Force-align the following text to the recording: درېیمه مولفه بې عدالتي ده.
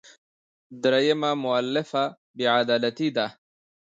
درېیمه 0.83 1.31
مولفه 1.43 2.03
بې 2.35 2.45
عدالتي 2.59 3.09
ده. 3.15 3.27